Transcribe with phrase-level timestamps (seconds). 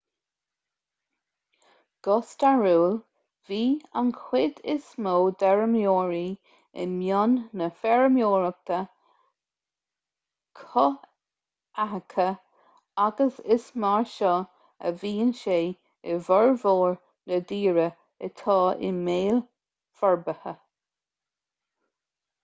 [2.05, 2.93] go stairiúil
[3.49, 3.59] bhí
[4.01, 6.21] an chuid is mó d'fheirmeoirí
[6.83, 8.79] i mbun na feirmeoireachta
[10.61, 12.27] cothaitheacha
[13.07, 14.33] agus is mar seo
[14.89, 15.59] a bhíonn sé
[16.15, 16.97] i bhformhór
[17.33, 17.89] na dtíortha
[18.29, 18.57] atá
[18.89, 19.41] i mbéal
[20.01, 20.55] forbartha